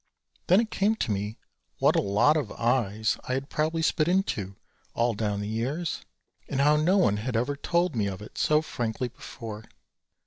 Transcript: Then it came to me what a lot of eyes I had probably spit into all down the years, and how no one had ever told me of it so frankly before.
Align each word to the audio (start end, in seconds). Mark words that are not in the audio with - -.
Then 0.47 0.59
it 0.59 0.71
came 0.71 0.95
to 0.95 1.11
me 1.11 1.37
what 1.77 1.95
a 1.95 2.01
lot 2.01 2.35
of 2.35 2.51
eyes 2.53 3.19
I 3.27 3.33
had 3.35 3.51
probably 3.51 3.83
spit 3.83 4.07
into 4.07 4.55
all 4.95 5.13
down 5.13 5.41
the 5.41 5.47
years, 5.47 6.01
and 6.49 6.59
how 6.59 6.75
no 6.75 6.97
one 6.97 7.17
had 7.17 7.35
ever 7.35 7.55
told 7.55 7.95
me 7.95 8.07
of 8.07 8.19
it 8.19 8.35
so 8.35 8.63
frankly 8.63 9.09
before. 9.09 9.63